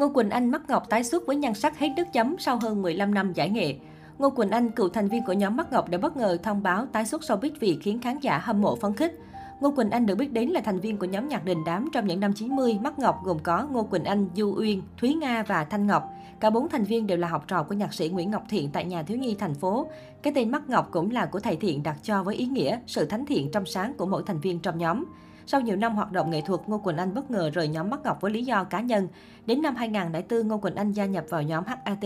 Ngô 0.00 0.08
Quỳnh 0.08 0.30
Anh 0.30 0.50
Mắt 0.50 0.62
ngọc 0.68 0.88
tái 0.88 1.04
xuất 1.04 1.26
với 1.26 1.36
nhan 1.36 1.54
sắc 1.54 1.78
hết 1.78 1.88
nước 1.96 2.04
chấm 2.12 2.36
sau 2.38 2.58
hơn 2.62 2.82
15 2.82 3.14
năm 3.14 3.32
giải 3.32 3.50
nghệ. 3.50 3.74
Ngô 4.18 4.30
Quỳnh 4.30 4.50
Anh, 4.50 4.70
cựu 4.70 4.88
thành 4.88 5.08
viên 5.08 5.24
của 5.24 5.32
nhóm 5.32 5.56
Mắt 5.56 5.72
Ngọc 5.72 5.88
đã 5.88 5.98
bất 5.98 6.16
ngờ 6.16 6.38
thông 6.42 6.62
báo 6.62 6.86
tái 6.86 7.06
xuất 7.06 7.20
showbiz 7.20 7.50
vì 7.60 7.78
khiến 7.82 8.00
khán 8.00 8.18
giả 8.18 8.38
hâm 8.38 8.60
mộ 8.60 8.76
phấn 8.76 8.94
khích. 8.94 9.18
Ngô 9.60 9.70
Quỳnh 9.70 9.90
Anh 9.90 10.06
được 10.06 10.14
biết 10.14 10.32
đến 10.32 10.48
là 10.48 10.60
thành 10.60 10.80
viên 10.80 10.96
của 10.96 11.06
nhóm 11.06 11.28
nhạc 11.28 11.44
đình 11.44 11.58
đám 11.66 11.88
trong 11.92 12.06
những 12.06 12.20
năm 12.20 12.32
90. 12.32 12.78
Mắt 12.82 12.98
Ngọc 12.98 13.20
gồm 13.24 13.38
có 13.38 13.66
Ngô 13.70 13.82
Quỳnh 13.82 14.04
Anh, 14.04 14.28
Du 14.34 14.54
Uyên, 14.58 14.82
Thúy 15.00 15.14
Nga 15.14 15.42
và 15.42 15.64
Thanh 15.64 15.86
Ngọc. 15.86 16.10
Cả 16.40 16.50
bốn 16.50 16.68
thành 16.68 16.84
viên 16.84 17.06
đều 17.06 17.18
là 17.18 17.28
học 17.28 17.44
trò 17.48 17.62
của 17.62 17.74
nhạc 17.74 17.94
sĩ 17.94 18.08
Nguyễn 18.08 18.30
Ngọc 18.30 18.42
Thiện 18.48 18.70
tại 18.72 18.84
nhà 18.84 19.02
thiếu 19.02 19.18
nhi 19.18 19.36
thành 19.38 19.54
phố. 19.54 19.86
Cái 20.22 20.32
tên 20.36 20.50
Mắt 20.50 20.68
Ngọc 20.68 20.88
cũng 20.90 21.10
là 21.10 21.26
của 21.26 21.40
thầy 21.40 21.56
Thiện 21.56 21.82
đặt 21.82 21.96
cho 22.02 22.22
với 22.22 22.36
ý 22.36 22.46
nghĩa 22.46 22.78
sự 22.86 23.04
thánh 23.04 23.26
thiện 23.26 23.50
trong 23.52 23.66
sáng 23.66 23.94
của 23.94 24.06
mỗi 24.06 24.22
thành 24.26 24.40
viên 24.40 24.60
trong 24.60 24.78
nhóm. 24.78 25.04
Sau 25.50 25.60
nhiều 25.60 25.76
năm 25.76 25.94
hoạt 25.94 26.12
động 26.12 26.30
nghệ 26.30 26.40
thuật, 26.40 26.60
Ngô 26.66 26.78
Quỳnh 26.78 26.96
Anh 26.96 27.14
bất 27.14 27.30
ngờ 27.30 27.50
rời 27.54 27.68
nhóm 27.68 27.90
Mắt 27.90 28.00
Ngọc 28.04 28.20
với 28.20 28.30
lý 28.30 28.44
do 28.44 28.64
cá 28.64 28.80
nhân. 28.80 29.08
Đến 29.46 29.62
năm 29.62 29.76
2004, 29.76 30.48
Ngô 30.48 30.58
Quỳnh 30.58 30.74
Anh 30.74 30.92
gia 30.92 31.06
nhập 31.06 31.24
vào 31.28 31.42
nhóm 31.42 31.64
HAT. 31.66 32.04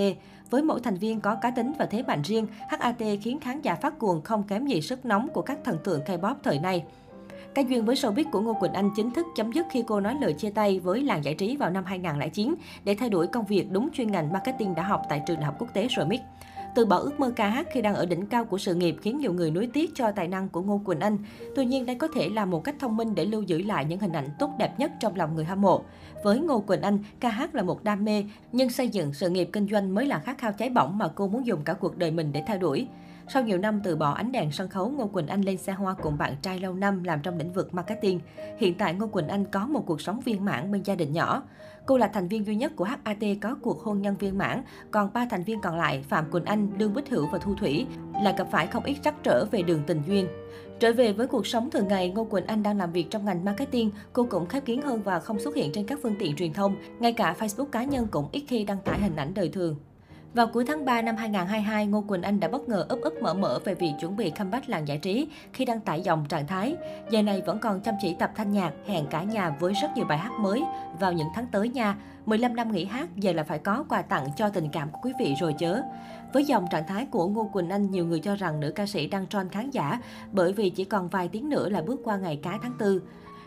Với 0.50 0.62
mỗi 0.62 0.80
thành 0.80 0.96
viên 0.96 1.20
có 1.20 1.34
cá 1.34 1.50
tính 1.50 1.72
và 1.78 1.86
thế 1.86 2.02
mạnh 2.02 2.22
riêng, 2.22 2.46
HAT 2.68 2.98
khiến 3.22 3.40
khán 3.40 3.60
giả 3.62 3.74
phát 3.74 3.98
cuồng 3.98 4.22
không 4.22 4.42
kém 4.42 4.66
gì 4.66 4.80
sức 4.80 5.06
nóng 5.06 5.28
của 5.28 5.42
các 5.42 5.58
thần 5.64 5.78
tượng 5.84 6.00
K-pop 6.00 6.34
thời 6.42 6.58
nay. 6.58 6.84
Cái 7.54 7.64
duyên 7.64 7.84
với 7.84 7.96
showbiz 7.96 8.30
của 8.32 8.40
Ngô 8.40 8.54
Quỳnh 8.54 8.72
Anh 8.72 8.90
chính 8.96 9.10
thức 9.10 9.26
chấm 9.36 9.52
dứt 9.52 9.66
khi 9.70 9.84
cô 9.86 10.00
nói 10.00 10.16
lời 10.20 10.32
chia 10.32 10.50
tay 10.50 10.80
với 10.80 11.00
làng 11.00 11.24
giải 11.24 11.34
trí 11.34 11.56
vào 11.56 11.70
năm 11.70 11.84
2009 11.84 12.54
để 12.84 12.94
thay 12.94 13.10
đổi 13.10 13.26
công 13.26 13.44
việc 13.44 13.66
đúng 13.70 13.88
chuyên 13.92 14.12
ngành 14.12 14.32
marketing 14.32 14.74
đã 14.74 14.82
học 14.82 15.02
tại 15.08 15.22
trường 15.26 15.36
đại 15.36 15.44
học 15.44 15.54
quốc 15.58 15.68
tế 15.74 15.88
RMIT. 15.96 16.20
Từ 16.74 16.84
bỏ 16.84 16.96
ước 16.96 17.20
mơ 17.20 17.32
ca 17.36 17.48
hát 17.48 17.66
khi 17.72 17.82
đang 17.82 17.94
ở 17.94 18.06
đỉnh 18.06 18.26
cao 18.26 18.44
của 18.44 18.58
sự 18.58 18.74
nghiệp 18.74 18.96
khiến 19.02 19.18
nhiều 19.18 19.32
người 19.32 19.50
nuối 19.50 19.68
tiếc 19.72 19.90
cho 19.94 20.12
tài 20.12 20.28
năng 20.28 20.48
của 20.48 20.62
Ngô 20.62 20.80
Quỳnh 20.84 21.00
Anh. 21.00 21.18
Tuy 21.56 21.64
nhiên, 21.64 21.86
đây 21.86 21.96
có 21.96 22.08
thể 22.14 22.28
là 22.28 22.44
một 22.44 22.64
cách 22.64 22.74
thông 22.80 22.96
minh 22.96 23.14
để 23.14 23.24
lưu 23.24 23.42
giữ 23.42 23.62
lại 23.62 23.84
những 23.84 23.98
hình 23.98 24.12
ảnh 24.12 24.28
tốt 24.38 24.50
đẹp 24.58 24.78
nhất 24.78 24.92
trong 25.00 25.16
lòng 25.16 25.34
người 25.34 25.44
hâm 25.44 25.60
mộ. 25.60 25.82
Với 26.24 26.38
Ngô 26.38 26.60
Quỳnh 26.60 26.82
Anh, 26.82 26.98
ca 27.20 27.28
hát 27.28 27.54
là 27.54 27.62
một 27.62 27.84
đam 27.84 28.04
mê, 28.04 28.24
nhưng 28.52 28.70
xây 28.70 28.88
dựng 28.88 29.12
sự 29.12 29.30
nghiệp 29.30 29.50
kinh 29.52 29.68
doanh 29.68 29.94
mới 29.94 30.06
là 30.06 30.18
khát 30.18 30.38
khao 30.38 30.52
cháy 30.52 30.70
bỏng 30.70 30.98
mà 30.98 31.08
cô 31.08 31.28
muốn 31.28 31.46
dùng 31.46 31.64
cả 31.64 31.72
cuộc 31.72 31.98
đời 31.98 32.10
mình 32.10 32.32
để 32.32 32.42
theo 32.46 32.58
đuổi. 32.58 32.86
Sau 33.28 33.42
nhiều 33.42 33.58
năm 33.58 33.80
từ 33.84 33.96
bỏ 33.96 34.12
ánh 34.12 34.32
đèn 34.32 34.52
sân 34.52 34.68
khấu, 34.68 34.88
Ngô 34.88 35.06
Quỳnh 35.06 35.26
Anh 35.26 35.42
lên 35.42 35.58
xe 35.58 35.72
hoa 35.72 35.94
cùng 36.02 36.18
bạn 36.18 36.36
trai 36.42 36.58
lâu 36.58 36.74
năm 36.74 37.04
làm 37.04 37.20
trong 37.22 37.38
lĩnh 37.38 37.52
vực 37.52 37.74
marketing. 37.74 38.20
Hiện 38.58 38.74
tại 38.74 38.94
Ngô 38.94 39.06
Quỳnh 39.06 39.28
Anh 39.28 39.44
có 39.44 39.66
một 39.66 39.86
cuộc 39.86 40.00
sống 40.00 40.20
viên 40.20 40.44
mãn 40.44 40.72
bên 40.72 40.82
gia 40.82 40.94
đình 40.94 41.12
nhỏ. 41.12 41.42
Cô 41.86 41.98
là 41.98 42.08
thành 42.08 42.28
viên 42.28 42.46
duy 42.46 42.56
nhất 42.56 42.72
của 42.76 42.84
HAT 42.84 43.24
có 43.40 43.56
cuộc 43.62 43.80
hôn 43.80 44.02
nhân 44.02 44.16
viên 44.16 44.38
mãn, 44.38 44.62
còn 44.90 45.12
ba 45.12 45.26
thành 45.30 45.44
viên 45.44 45.60
còn 45.60 45.78
lại 45.78 46.04
Phạm 46.08 46.30
Quỳnh 46.30 46.44
Anh, 46.44 46.68
Lương 46.78 46.94
Bích 46.94 47.10
Hữu 47.10 47.26
và 47.32 47.38
Thu 47.38 47.54
Thủy 47.54 47.86
là 48.22 48.32
gặp 48.32 48.48
phải 48.50 48.66
không 48.66 48.84
ít 48.84 48.96
trắc 49.02 49.14
trở 49.22 49.44
về 49.50 49.62
đường 49.62 49.82
tình 49.86 50.02
duyên. 50.06 50.28
Trở 50.80 50.92
về 50.92 51.12
với 51.12 51.26
cuộc 51.26 51.46
sống 51.46 51.70
thường 51.70 51.88
ngày, 51.88 52.10
Ngô 52.10 52.24
Quỳnh 52.24 52.46
Anh 52.46 52.62
đang 52.62 52.78
làm 52.78 52.92
việc 52.92 53.06
trong 53.10 53.24
ngành 53.24 53.44
marketing. 53.44 53.90
Cô 54.12 54.26
cũng 54.30 54.46
khép 54.46 54.64
kín 54.64 54.82
hơn 54.82 55.02
và 55.02 55.20
không 55.20 55.38
xuất 55.38 55.54
hiện 55.54 55.72
trên 55.72 55.86
các 55.86 55.98
phương 56.02 56.16
tiện 56.18 56.36
truyền 56.36 56.52
thông. 56.52 56.76
Ngay 57.00 57.12
cả 57.12 57.36
Facebook 57.38 57.66
cá 57.66 57.84
nhân 57.84 58.06
cũng 58.10 58.28
ít 58.32 58.44
khi 58.48 58.64
đăng 58.64 58.78
tải 58.84 59.00
hình 59.00 59.16
ảnh 59.16 59.34
đời 59.34 59.48
thường. 59.48 59.76
Vào 60.34 60.46
cuối 60.46 60.64
tháng 60.64 60.84
3 60.84 61.02
năm 61.02 61.16
2022, 61.16 61.86
Ngô 61.86 62.04
Quỳnh 62.08 62.22
Anh 62.22 62.40
đã 62.40 62.48
bất 62.48 62.68
ngờ 62.68 62.86
ấp 62.88 62.98
ấp 63.02 63.12
mở 63.22 63.34
mở 63.34 63.58
về 63.64 63.74
việc 63.74 63.92
chuẩn 64.00 64.16
bị 64.16 64.30
comeback 64.30 64.68
làng 64.68 64.88
giải 64.88 64.98
trí 64.98 65.28
khi 65.52 65.64
đăng 65.64 65.80
tải 65.80 66.00
dòng 66.00 66.24
trạng 66.28 66.46
thái. 66.46 66.76
Giờ 67.10 67.22
này 67.22 67.42
vẫn 67.46 67.58
còn 67.58 67.80
chăm 67.80 67.94
chỉ 68.00 68.14
tập 68.18 68.30
thanh 68.34 68.52
nhạc, 68.52 68.72
hẹn 68.86 69.06
cả 69.06 69.22
nhà 69.22 69.56
với 69.60 69.72
rất 69.72 69.88
nhiều 69.96 70.04
bài 70.04 70.18
hát 70.18 70.32
mới 70.40 70.64
vào 71.00 71.12
những 71.12 71.28
tháng 71.34 71.46
tới 71.52 71.68
nha. 71.68 71.96
15 72.26 72.56
năm 72.56 72.72
nghỉ 72.72 72.84
hát, 72.84 73.16
giờ 73.16 73.32
là 73.32 73.44
phải 73.44 73.58
có 73.58 73.84
quà 73.88 74.02
tặng 74.02 74.26
cho 74.36 74.48
tình 74.48 74.68
cảm 74.72 74.90
của 74.90 74.98
quý 75.02 75.12
vị 75.18 75.34
rồi 75.40 75.54
chớ. 75.58 75.82
Với 76.32 76.44
dòng 76.44 76.66
trạng 76.70 76.86
thái 76.86 77.06
của 77.06 77.28
Ngô 77.28 77.50
Quỳnh 77.52 77.70
Anh, 77.70 77.90
nhiều 77.90 78.06
người 78.06 78.20
cho 78.20 78.36
rằng 78.36 78.60
nữ 78.60 78.70
ca 78.70 78.86
sĩ 78.86 79.06
đang 79.06 79.26
tròn 79.26 79.48
khán 79.48 79.70
giả 79.70 80.00
bởi 80.32 80.52
vì 80.52 80.70
chỉ 80.70 80.84
còn 80.84 81.08
vài 81.08 81.28
tiếng 81.28 81.48
nữa 81.48 81.68
là 81.68 81.82
bước 81.82 82.00
qua 82.04 82.16
ngày 82.16 82.40
cá 82.42 82.58
tháng 82.62 82.78
4. 82.80 83.00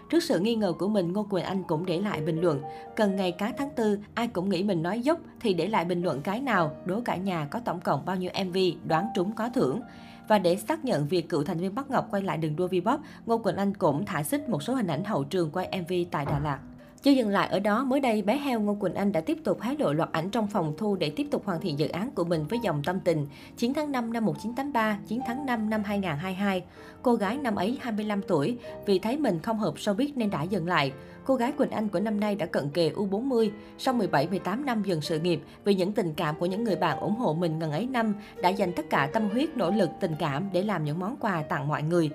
Trước 0.09 0.23
sự 0.23 0.39
nghi 0.39 0.55
ngờ 0.55 0.73
của 0.79 0.87
mình, 0.87 1.13
Ngô 1.13 1.23
Quỳnh 1.23 1.43
Anh 1.43 1.63
cũng 1.63 1.85
để 1.85 2.01
lại 2.01 2.21
bình 2.21 2.41
luận. 2.41 2.61
Cần 2.95 3.15
ngày 3.15 3.31
cá 3.31 3.53
tháng 3.57 3.69
4, 3.77 3.97
ai 4.13 4.27
cũng 4.27 4.49
nghĩ 4.49 4.63
mình 4.63 4.83
nói 4.83 5.01
dốc 5.01 5.19
thì 5.39 5.53
để 5.53 5.67
lại 5.67 5.85
bình 5.85 6.01
luận 6.03 6.21
cái 6.21 6.41
nào, 6.41 6.75
đố 6.85 7.01
cả 7.05 7.15
nhà 7.15 7.47
có 7.51 7.59
tổng 7.59 7.79
cộng 7.79 8.05
bao 8.05 8.15
nhiêu 8.15 8.31
MV, 8.45 8.57
đoán 8.87 9.07
trúng 9.15 9.31
có 9.31 9.49
thưởng. 9.49 9.81
Và 10.27 10.39
để 10.39 10.55
xác 10.55 10.85
nhận 10.85 11.07
việc 11.07 11.29
cựu 11.29 11.43
thành 11.43 11.57
viên 11.57 11.75
Bắc 11.75 11.91
Ngọc 11.91 12.07
quay 12.11 12.23
lại 12.23 12.37
đường 12.37 12.55
đua 12.55 12.67
V-pop, 12.67 12.97
Ngô 13.25 13.37
Quỳnh 13.37 13.55
Anh 13.55 13.73
cũng 13.73 14.05
thả 14.05 14.23
xích 14.23 14.49
một 14.49 14.63
số 14.63 14.73
hình 14.73 14.87
ảnh 14.87 15.03
hậu 15.03 15.23
trường 15.23 15.51
quay 15.51 15.81
MV 15.81 15.93
tại 16.11 16.25
Đà 16.25 16.39
Lạt. 16.39 16.59
Chưa 17.03 17.11
dừng 17.11 17.29
lại 17.29 17.47
ở 17.47 17.59
đó, 17.59 17.83
mới 17.83 17.99
đây 17.99 18.21
bé 18.21 18.37
heo 18.37 18.59
Ngô 18.59 18.75
Quỳnh 18.75 18.93
Anh 18.93 19.11
đã 19.11 19.21
tiếp 19.21 19.37
tục 19.43 19.61
hé 19.61 19.75
lộ 19.79 19.93
loạt 19.93 20.09
ảnh 20.11 20.29
trong 20.29 20.47
phòng 20.47 20.73
thu 20.77 20.95
để 20.95 21.09
tiếp 21.09 21.27
tục 21.31 21.45
hoàn 21.45 21.61
thiện 21.61 21.79
dự 21.79 21.87
án 21.87 22.11
của 22.11 22.23
mình 22.23 22.45
với 22.49 22.59
dòng 22.63 22.81
tâm 22.85 22.99
tình. 22.99 23.27
9 23.57 23.73
tháng 23.73 23.91
5 23.91 24.13
năm 24.13 24.25
1983, 24.25 24.99
9 25.07 25.21
tháng 25.27 25.45
5 25.45 25.69
năm 25.69 25.83
2022. 25.85 26.63
Cô 27.01 27.15
gái 27.15 27.37
năm 27.37 27.55
ấy 27.55 27.77
25 27.81 28.21
tuổi, 28.21 28.57
vì 28.85 28.99
thấy 28.99 29.17
mình 29.17 29.39
không 29.39 29.59
hợp 29.59 29.75
showbiz 29.75 30.11
nên 30.15 30.29
đã 30.29 30.43
dừng 30.43 30.67
lại. 30.67 30.91
Cô 31.25 31.35
gái 31.35 31.51
Quỳnh 31.51 31.71
Anh 31.71 31.89
của 31.89 31.99
năm 31.99 32.19
nay 32.19 32.35
đã 32.35 32.45
cận 32.45 32.69
kề 32.69 32.89
U40, 32.89 33.49
sau 33.77 33.93
17-18 33.93 34.65
năm 34.65 34.83
dừng 34.83 35.01
sự 35.01 35.19
nghiệp 35.19 35.41
vì 35.63 35.75
những 35.75 35.91
tình 35.91 36.13
cảm 36.13 36.35
của 36.39 36.45
những 36.45 36.63
người 36.63 36.75
bạn 36.75 36.99
ủng 36.99 37.15
hộ 37.15 37.33
mình 37.33 37.59
ngần 37.59 37.71
ấy 37.71 37.85
năm 37.85 38.15
đã 38.41 38.49
dành 38.49 38.73
tất 38.73 38.89
cả 38.89 39.09
tâm 39.13 39.29
huyết, 39.29 39.57
nỗ 39.57 39.71
lực, 39.71 39.89
tình 39.99 40.15
cảm 40.19 40.49
để 40.53 40.63
làm 40.63 40.83
những 40.83 40.99
món 40.99 41.15
quà 41.19 41.43
tặng 41.43 41.67
mọi 41.67 41.83
người. 41.83 42.09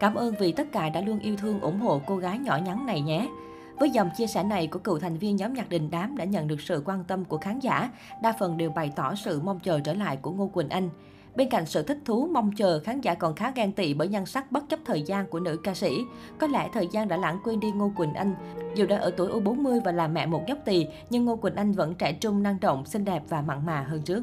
Cảm 0.00 0.14
ơn 0.14 0.34
vì 0.40 0.52
tất 0.52 0.72
cả 0.72 0.88
đã 0.88 1.00
luôn 1.00 1.18
yêu 1.18 1.36
thương 1.36 1.60
ủng 1.60 1.80
hộ 1.80 2.00
cô 2.06 2.16
gái 2.16 2.38
nhỏ 2.38 2.56
nhắn 2.56 2.86
này 2.86 3.00
nhé. 3.00 3.28
Với 3.78 3.90
dòng 3.90 4.10
chia 4.16 4.26
sẻ 4.26 4.42
này 4.42 4.66
của 4.66 4.78
cựu 4.78 4.98
thành 4.98 5.18
viên 5.18 5.36
nhóm 5.36 5.54
nhạc 5.54 5.68
đình 5.68 5.90
đám 5.90 6.16
đã 6.16 6.24
nhận 6.24 6.48
được 6.48 6.60
sự 6.60 6.82
quan 6.84 7.04
tâm 7.04 7.24
của 7.24 7.38
khán 7.38 7.58
giả, 7.58 7.90
đa 8.22 8.32
phần 8.38 8.56
đều 8.56 8.70
bày 8.70 8.92
tỏ 8.96 9.14
sự 9.14 9.40
mong 9.44 9.60
chờ 9.60 9.80
trở 9.80 9.92
lại 9.92 10.16
của 10.16 10.30
Ngô 10.30 10.46
Quỳnh 10.46 10.68
Anh. 10.68 10.88
Bên 11.34 11.48
cạnh 11.48 11.66
sự 11.66 11.82
thích 11.82 11.98
thú, 12.04 12.28
mong 12.32 12.52
chờ, 12.56 12.80
khán 12.80 13.00
giả 13.00 13.14
còn 13.14 13.34
khá 13.34 13.52
ghen 13.54 13.72
tị 13.72 13.94
bởi 13.94 14.08
nhan 14.08 14.26
sắc 14.26 14.52
bất 14.52 14.68
chấp 14.68 14.80
thời 14.84 15.02
gian 15.02 15.26
của 15.26 15.40
nữ 15.40 15.56
ca 15.64 15.74
sĩ. 15.74 15.98
Có 16.38 16.46
lẽ 16.46 16.68
thời 16.72 16.88
gian 16.92 17.08
đã 17.08 17.16
lãng 17.16 17.38
quên 17.44 17.60
đi 17.60 17.70
Ngô 17.70 17.92
Quỳnh 17.96 18.14
Anh. 18.14 18.34
Dù 18.74 18.86
đã 18.86 18.96
ở 18.96 19.10
tuổi 19.16 19.28
U40 19.28 19.80
và 19.84 19.92
là 19.92 20.08
mẹ 20.08 20.26
một 20.26 20.42
nhóc 20.46 20.58
tỳ, 20.64 20.86
nhưng 21.10 21.24
Ngô 21.24 21.36
Quỳnh 21.36 21.54
Anh 21.54 21.72
vẫn 21.72 21.94
trẻ 21.94 22.12
trung, 22.12 22.42
năng 22.42 22.60
động, 22.60 22.86
xinh 22.86 23.04
đẹp 23.04 23.22
và 23.28 23.42
mặn 23.42 23.66
mà 23.66 23.86
hơn 23.88 24.02
trước. 24.02 24.22